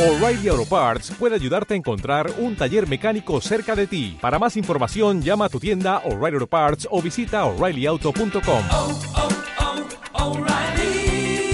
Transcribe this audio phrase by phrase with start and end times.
[0.00, 4.16] O'Reilly Auto Parts puede ayudarte a encontrar un taller mecánico cerca de ti.
[4.18, 8.64] Para más información, llama a tu tienda O'Reilly Auto Parts o visita oreillyauto.com.
[8.70, 8.98] oh,
[10.14, 11.52] oh, O'Reilly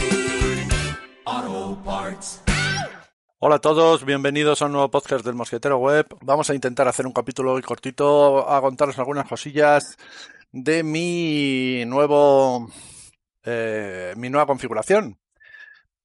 [1.24, 2.43] Auto Parts.
[3.40, 6.07] Hola a todos, bienvenidos a un nuevo podcast del Mosquetero Web.
[6.21, 9.97] Vamos a intentar hacer un capítulo hoy cortito a contaros algunas cosillas
[10.53, 12.69] de mi nuevo
[13.43, 15.19] eh, mi nueva configuración.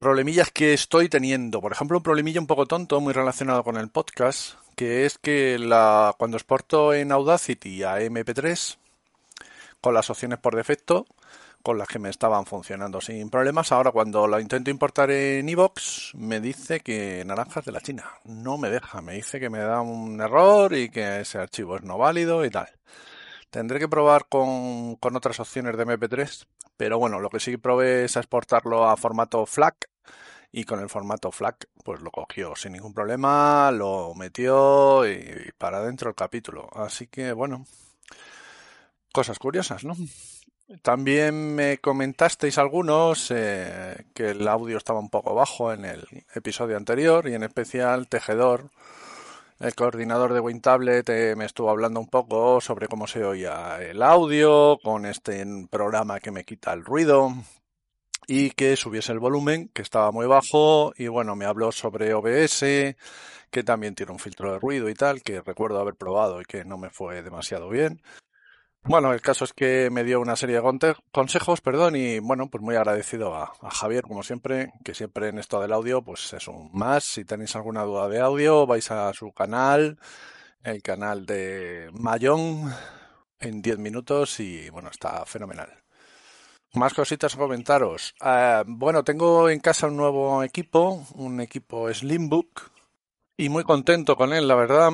[0.02, 1.62] Problemillas que estoy teniendo.
[1.62, 5.60] Por ejemplo, un problemilla un poco tonto, muy relacionado con el podcast, que es que
[5.60, 8.78] la, cuando exporto en Audacity a MP3,
[9.80, 11.06] con las opciones por defecto,
[11.62, 16.16] con las que me estaban funcionando sin problemas, ahora cuando lo intento importar en iVoox,
[16.16, 18.06] me dice que naranjas de la China.
[18.26, 21.84] No me deja, me dice que me da un error y que ese archivo es
[21.84, 22.70] no válido y tal.
[23.52, 28.06] Tendré que probar con, con otras opciones de MP3, pero bueno, lo que sí probé
[28.06, 29.91] es exportarlo a formato FLAC
[30.52, 35.78] y con el formato FLAC pues lo cogió sin ningún problema, lo metió y, para
[35.78, 36.70] adentro el capítulo.
[36.74, 37.66] Así que bueno,
[39.14, 39.96] cosas curiosas, ¿no?
[40.82, 46.78] También me comentasteis algunos eh, que el audio estaba un poco bajo en el episodio
[46.78, 48.70] anterior y en especial Tejedor,
[49.60, 54.02] el coordinador de WinTablet, eh, me estuvo hablando un poco sobre cómo se oía el
[54.02, 57.34] audio con este programa que me quita el ruido
[58.34, 62.96] y que subiese el volumen, que estaba muy bajo, y bueno, me habló sobre OBS,
[63.50, 66.64] que también tiene un filtro de ruido y tal, que recuerdo haber probado y que
[66.64, 68.02] no me fue demasiado bien.
[68.84, 72.64] Bueno, el caso es que me dio una serie de consejos, perdón, y bueno, pues
[72.64, 76.70] muy agradecido a, Javier, como siempre, que siempre en esto del audio, pues es un
[76.72, 77.04] más.
[77.04, 80.00] Si tenéis alguna duda de audio, vais a su canal,
[80.64, 82.74] el canal de Mayón,
[83.42, 85.81] en 10 minutos y bueno, está fenomenal.
[86.74, 88.16] Más cositas a comentaros.
[88.22, 92.72] Uh, bueno, tengo en casa un nuevo equipo, un equipo Slimbook,
[93.36, 94.92] y muy contento con él, la verdad.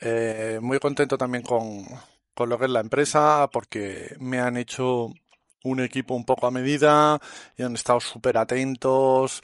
[0.00, 1.84] Eh, muy contento también con,
[2.34, 5.12] con lo que es la empresa, porque me han hecho
[5.62, 7.20] un equipo un poco a medida
[7.56, 9.42] y han estado súper atentos,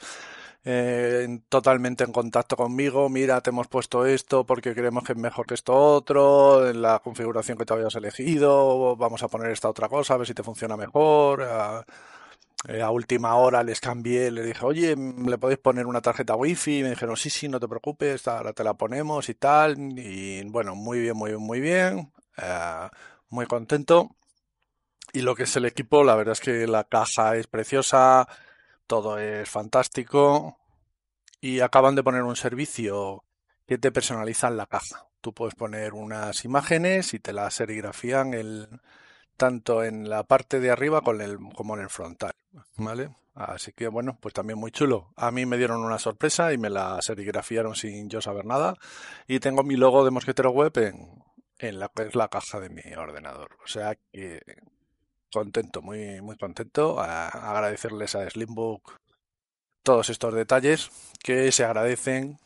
[0.65, 3.09] eh, totalmente en contacto conmigo.
[3.09, 6.99] Mira, te hemos puesto esto porque creemos que es mejor que esto otro, en la
[6.99, 10.43] configuración que te habías elegido, vamos a poner esta otra cosa, a ver si te
[10.43, 11.43] funciona mejor.
[11.43, 11.85] A,
[12.81, 16.79] a última hora les cambié, le dije, oye, ¿le podéis poner una tarjeta wifi?
[16.79, 19.77] Y me dijeron, sí, sí, no te preocupes, ahora te la ponemos y tal.
[19.99, 22.11] Y bueno, muy bien, muy bien, muy bien.
[22.37, 22.87] Uh,
[23.29, 24.15] muy contento.
[25.11, 28.27] Y lo que es el equipo, la verdad es que la caja es preciosa,
[28.87, 30.57] todo es fantástico.
[31.41, 33.23] Y acaban de poner un servicio
[33.67, 35.07] que te personalizan la caja.
[35.21, 38.67] Tú puedes poner unas imágenes y te las serigrafían el,
[39.37, 42.33] tanto en la parte de arriba con el, como en el frontal.
[42.77, 43.15] ¿Vale?
[43.35, 45.11] Así que bueno, pues también muy chulo.
[45.15, 48.75] A mí me dieron una sorpresa y me la serigrafiaron sin yo saber nada.
[49.27, 51.23] Y tengo mi logo de Mosquetero Web en,
[51.57, 53.57] en la es la caja de mi ordenador.
[53.63, 54.41] O sea que
[55.33, 56.99] contento, muy, muy contento.
[56.99, 58.97] A agradecerles a Slimbook
[59.83, 60.89] todos estos detalles
[61.21, 62.37] que se agradecen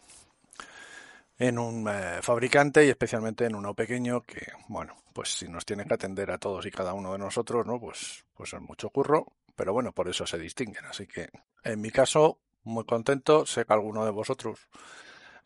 [1.37, 5.85] en un eh, fabricante y especialmente en uno pequeño que, bueno, pues si nos tiene
[5.85, 7.79] que atender a todos y cada uno de nosotros, ¿no?
[7.79, 10.85] Pues, pues es mucho curro, pero bueno, por eso se distinguen.
[10.85, 11.29] Así que
[11.63, 13.45] en mi caso, muy contento.
[13.45, 14.59] Sé que alguno de vosotros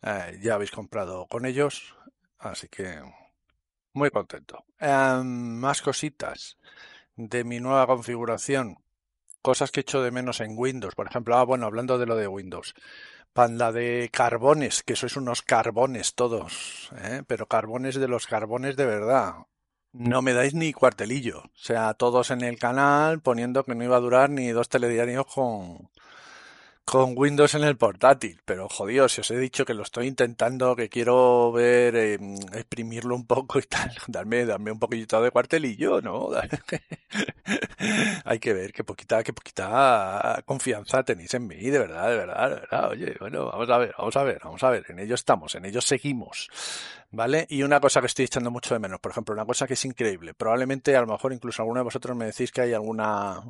[0.02, 1.94] eh, ya habéis comprado con ellos,
[2.38, 3.02] así que
[3.92, 4.64] muy contento.
[4.80, 6.56] Um, más cositas
[7.16, 8.78] de mi nueva configuración.
[9.42, 10.94] Cosas que echo de menos en Windows.
[10.94, 12.74] Por ejemplo, ah, bueno, hablando de lo de Windows.
[13.32, 17.22] Panda de carbones, que sois unos carbones todos, ¿eh?
[17.26, 19.46] pero carbones de los carbones de verdad.
[19.92, 21.40] No me dais ni cuartelillo.
[21.40, 25.26] O sea, todos en el canal poniendo que no iba a durar ni dos telediarios
[25.26, 25.90] con,
[26.92, 30.76] con Windows en el portátil, pero jodido, si os he dicho que lo estoy intentando,
[30.76, 32.18] que quiero ver, eh,
[32.52, 36.28] exprimirlo un poco y tal, darme, darme un poquito de cuartelillo, ¿no?
[38.26, 42.48] Hay que ver qué poquita, qué poquita confianza tenéis en mí, de verdad, de verdad,
[42.50, 42.90] de verdad.
[42.90, 45.64] Oye, bueno, vamos a ver, vamos a ver, vamos a ver, en ello estamos, en
[45.64, 46.50] ello seguimos,
[47.10, 47.46] ¿vale?
[47.48, 49.84] Y una cosa que estoy echando mucho de menos, por ejemplo, una cosa que es
[49.86, 53.42] increíble, probablemente a lo mejor incluso alguno de vosotros me decís que hay alguna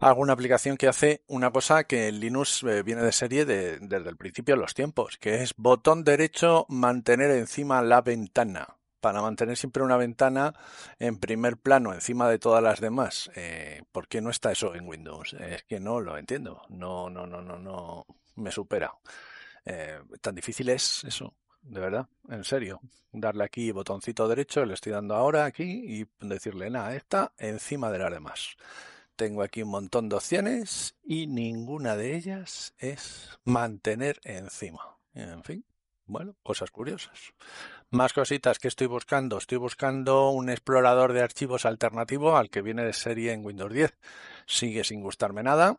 [0.00, 4.08] alguna aplicación que hace una cosa que en Linux eh, viene de serie de, desde
[4.08, 8.76] el principio de los tiempos, que es botón derecho mantener encima la ventana.
[9.00, 10.54] Para mantener siempre una ventana
[10.98, 13.30] en primer plano encima de todas las demás.
[13.34, 15.34] Eh, ¿Por qué no está eso en Windows?
[15.34, 16.62] Es que no lo entiendo.
[16.68, 18.04] No, no, no, no, no.
[18.36, 18.92] Me supera.
[19.64, 22.80] Eh, tan difícil es eso, de verdad, en serio.
[23.10, 27.98] Darle aquí botoncito derecho, le estoy dando ahora aquí y decirle, nada, está encima de
[27.98, 28.56] las demás
[29.20, 34.96] tengo aquí un montón de opciones y ninguna de ellas es mantener encima.
[35.12, 35.62] En fin,
[36.06, 37.34] bueno, cosas curiosas.
[37.90, 39.36] Más cositas que estoy buscando.
[39.36, 43.94] Estoy buscando un explorador de archivos alternativo al que viene de serie en Windows 10.
[44.46, 45.76] Sigue sin gustarme nada.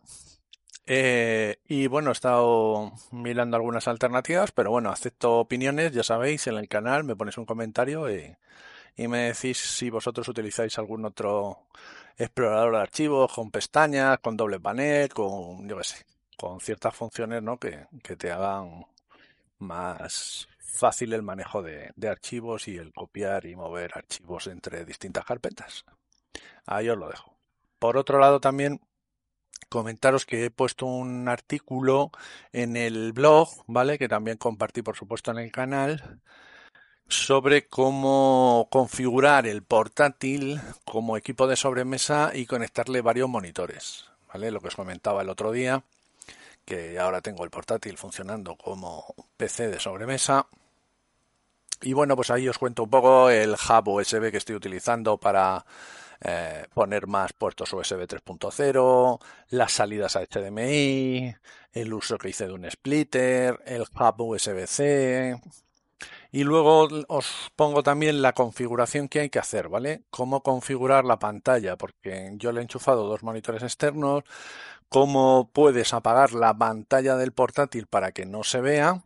[0.86, 6.58] Eh, y bueno, he estado mirando algunas alternativas, pero bueno, acepto opiniones, ya sabéis, en
[6.58, 8.36] el canal me ponéis un comentario y,
[8.96, 11.68] y me decís si vosotros utilizáis algún otro
[12.18, 16.06] explorador de archivos con pestañas, con doble panel, con, yo qué sé,
[16.38, 17.58] con ciertas funciones ¿no?
[17.58, 18.86] que, que te hagan
[19.60, 25.26] más fácil el manejo de, de archivos y el copiar y mover archivos entre distintas
[25.26, 25.86] carpetas.
[26.66, 27.36] Ahí os lo dejo.
[27.80, 28.80] Por otro lado, también
[29.70, 32.12] comentaros que he puesto un artículo
[32.52, 33.98] en el blog, ¿vale?
[33.98, 36.22] Que también compartí, por supuesto, en el canal,
[37.08, 44.52] sobre cómo configurar el portátil como equipo de sobremesa y conectarle varios monitores, ¿vale?
[44.52, 45.84] Lo que os comentaba el otro día,
[46.66, 50.48] que ahora tengo el portátil funcionando como PC de sobremesa.
[51.82, 55.66] Y bueno, pues ahí os cuento un poco el hub USB que estoy utilizando para
[56.24, 59.20] eh, poner más puertos USB 3.0,
[59.50, 61.36] las salidas a HDMI,
[61.74, 65.42] el uso que hice de un splitter, el hub USB-C.
[66.32, 70.04] Y luego os pongo también la configuración que hay que hacer, ¿vale?
[70.10, 74.24] Cómo configurar la pantalla, porque yo le he enchufado dos monitores externos,
[74.90, 79.04] cómo puedes apagar la pantalla del portátil para que no se vea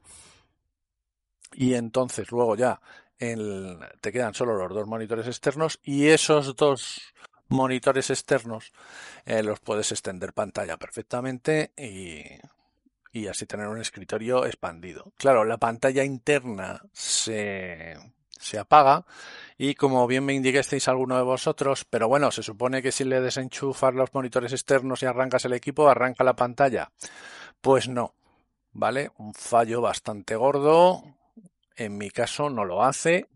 [1.54, 2.82] y entonces luego ya
[3.18, 7.14] te quedan solo los dos monitores externos y esos dos
[7.48, 8.74] monitores externos
[9.26, 12.24] eh, los puedes extender pantalla perfectamente y,
[13.16, 15.14] y así tener un escritorio expandido.
[15.18, 17.96] Claro, la pantalla interna se,
[18.38, 19.06] se apaga
[19.58, 23.22] y como bien me indicasteis alguno de vosotros, pero bueno, se supone que si le
[23.22, 26.92] desenchufas los monitores externos y arrancas el equipo, arranca la pantalla.
[27.62, 28.16] Pues no,
[28.74, 29.12] ¿vale?
[29.18, 31.02] Un fallo bastante gordo.
[31.78, 33.30] En mi caso no lo hace.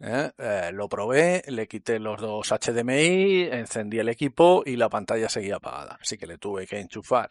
[0.00, 0.30] ¿eh?
[0.38, 5.56] Eh, lo probé, le quité los dos HDMI, encendí el equipo y la pantalla seguía
[5.56, 5.98] apagada.
[6.00, 7.28] Así que le tuve que enchufar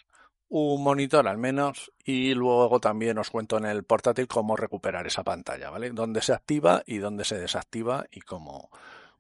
[0.49, 5.23] un monitor al menos y luego también os cuento en el portátil cómo recuperar esa
[5.23, 5.89] pantalla, ¿vale?
[5.91, 8.69] Dónde se activa y dónde se desactiva y cómo,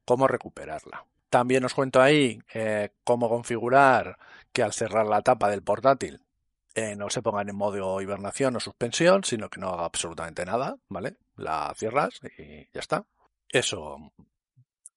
[0.05, 1.05] cómo recuperarla.
[1.29, 4.17] También os cuento ahí eh, cómo configurar
[4.53, 6.21] que al cerrar la tapa del portátil
[6.75, 10.77] eh, no se pongan en modo hibernación o suspensión, sino que no haga absolutamente nada,
[10.89, 11.17] ¿vale?
[11.35, 13.05] La cierras y ya está.
[13.49, 14.11] Eso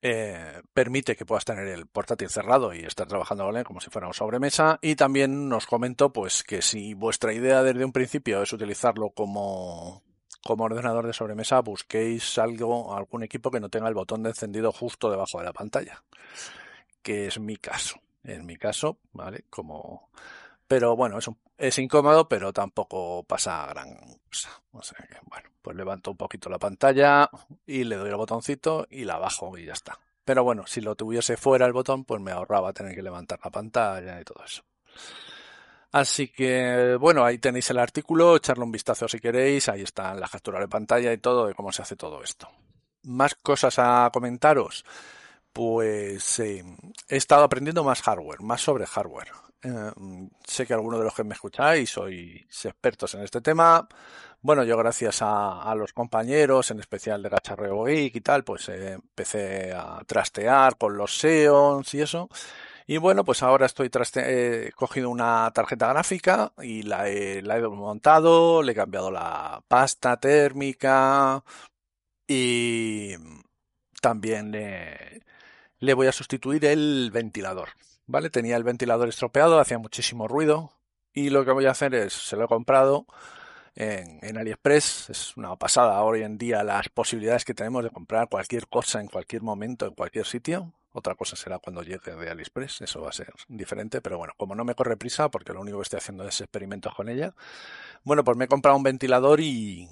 [0.00, 4.14] eh, permite que puedas tener el portátil cerrado y estar trabajando como si fuera un
[4.14, 4.78] sobremesa.
[4.80, 10.02] Y también nos comento pues que si vuestra idea desde un principio es utilizarlo como,
[10.42, 14.72] como ordenador de sobremesa, busquéis algo, algún equipo que no tenga el botón de encendido
[14.72, 16.04] justo debajo de la pantalla.
[17.02, 18.00] Que es mi caso.
[18.22, 19.44] En mi caso, ¿vale?
[19.48, 20.10] Como
[20.68, 23.96] pero bueno, es, un, es incómodo, pero tampoco pasa gran
[24.28, 24.50] cosa.
[24.72, 27.30] O sea que, bueno, pues levanto un poquito la pantalla
[27.66, 29.98] y le doy el botoncito y la bajo y ya está.
[30.24, 33.50] Pero bueno, si lo tuviese fuera el botón, pues me ahorraba tener que levantar la
[33.50, 34.62] pantalla y todo eso.
[35.90, 40.30] Así que, bueno, ahí tenéis el artículo, echarle un vistazo si queréis, ahí están las
[40.30, 42.46] capturas de pantalla y todo de cómo se hace todo esto.
[43.04, 44.84] Más cosas a comentaros.
[45.50, 46.62] Pues eh,
[47.08, 49.32] he estado aprendiendo más hardware, más sobre hardware.
[49.62, 49.92] Eh,
[50.46, 53.88] sé que algunos de los que me escucháis sois expertos en este tema.
[54.40, 58.92] Bueno, yo gracias a, los compañeros, en especial de Gacharreo Geek y tal, pues eh,
[58.92, 62.28] empecé a trastear con los Xeons y eso.
[62.86, 67.58] Y bueno, pues ahora estoy traste he cogido una tarjeta gráfica y la he, la
[67.58, 71.44] he montado, le he cambiado la pasta térmica
[72.26, 73.14] y
[74.00, 75.22] también le,
[75.78, 77.70] le voy a sustituir el ventilador.
[78.08, 78.30] ¿vale?
[78.30, 80.72] Tenía el ventilador estropeado, hacía muchísimo ruido
[81.12, 83.06] y lo que voy a hacer es, se lo he comprado
[83.76, 88.28] en, en, AliExpress, es una pasada hoy en día las posibilidades que tenemos de comprar
[88.28, 90.72] cualquier cosa en cualquier momento, en cualquier sitio.
[90.90, 94.54] Otra cosa será cuando llegue de AliExpress, eso va a ser diferente, pero bueno, como
[94.54, 97.34] no me corre prisa, porque lo único que estoy haciendo es experimentos con ella,
[98.02, 99.88] bueno, pues me he comprado un ventilador y,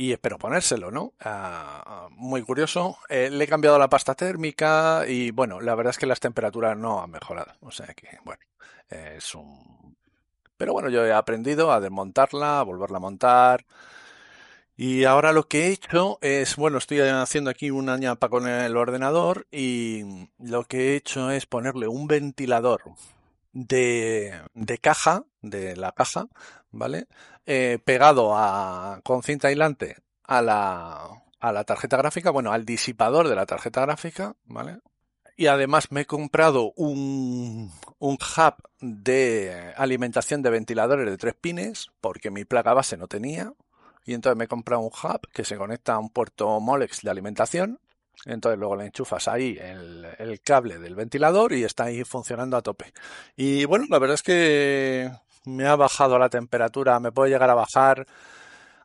[0.00, 1.12] y espero ponérselo, ¿no?
[1.24, 2.98] Uh, muy curioso.
[3.08, 6.78] Eh, le he cambiado la pasta térmica y bueno, la verdad es que las temperaturas
[6.78, 7.52] no han mejorado.
[7.60, 8.40] O sea que, bueno,
[8.88, 9.96] es un...
[10.56, 13.66] Pero bueno, yo he aprendido a desmontarla, a volverla a montar.
[14.76, 18.76] Y ahora lo que he hecho es, bueno, estoy haciendo aquí una ñapa con el
[18.76, 22.82] ordenador y lo que he hecho es ponerle un ventilador
[23.52, 26.26] de, de caja, de la caja,
[26.70, 27.06] ¿vale?
[27.46, 31.08] Eh, pegado a, con cinta aislante a la,
[31.40, 34.80] a la tarjeta gráfica, bueno, al disipador de la tarjeta gráfica, ¿vale?
[35.36, 41.92] Y además me he comprado un, un hub de alimentación de ventiladores de tres pines,
[42.00, 43.52] porque mi placa base no tenía.
[44.04, 47.10] Y entonces me he comprado un hub que se conecta a un puerto Molex de
[47.10, 47.78] alimentación.
[48.24, 52.62] Entonces luego le enchufas ahí el, el cable del ventilador y está ahí funcionando a
[52.62, 52.92] tope.
[53.36, 55.08] Y bueno, la verdad es que
[55.56, 58.06] me ha bajado la temperatura, me puede llegar a bajar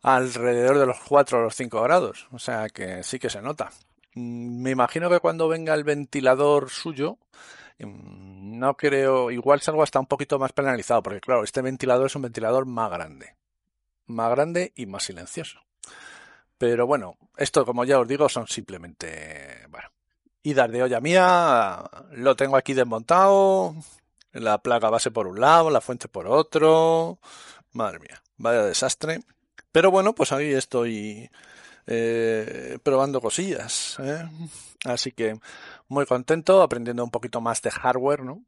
[0.01, 2.27] alrededor de los 4 o los 5 grados.
[2.31, 3.71] O sea que sí que se nota.
[4.15, 7.17] Mm, Me imagino que cuando venga el ventilador suyo,
[7.79, 12.15] mm, no creo, igual salgo hasta un poquito más penalizado, porque claro, este ventilador es
[12.15, 13.35] un ventilador más grande.
[14.07, 15.59] Más grande y más silencioso.
[16.57, 19.89] Pero bueno, esto como ya os digo son simplemente, bueno,
[20.43, 23.75] idas de olla mía, lo tengo aquí desmontado,
[24.33, 27.19] la placa base por un lado, la fuente por otro,
[27.71, 29.21] madre mía, vaya desastre.
[29.71, 31.29] Pero bueno, pues ahí estoy
[31.87, 34.27] eh, probando cosillas, ¿eh?
[34.85, 35.39] Así que
[35.87, 38.43] muy contento, aprendiendo un poquito más de hardware, ¿no?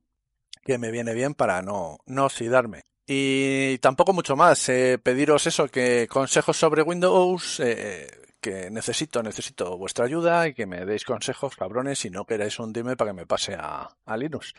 [0.63, 2.83] Que me viene bien para no, no oxidarme.
[3.07, 4.67] Y tampoco mucho más.
[4.69, 8.09] Eh, pediros eso, que consejos sobre Windows, eh,
[8.41, 12.95] que necesito, necesito vuestra ayuda y que me deis consejos, cabrones, si no queréis hundirme
[12.95, 14.53] para que me pase a, a Linux.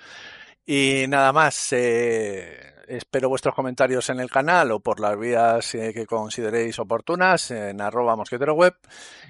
[0.67, 5.93] Y nada más, eh, espero vuestros comentarios en el canal o por las vías eh,
[5.95, 8.75] que consideréis oportunas en arroba mosquetero web.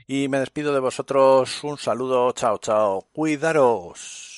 [0.07, 1.63] Y me despido de vosotros.
[1.63, 3.07] Un saludo, chao, chao.
[3.13, 4.36] Cuidaros.